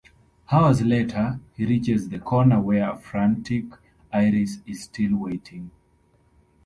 [0.51, 3.65] Hours later, he reaches the corner where a frantic
[4.11, 5.69] Iris is still waiting.